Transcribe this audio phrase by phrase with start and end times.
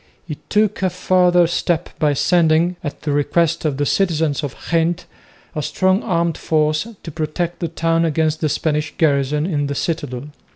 [0.27, 5.05] He took a further step by sending, at the request of the citizens of Ghent,
[5.53, 10.29] a strong armed force to protect the town against the Spanish garrison in the citadel.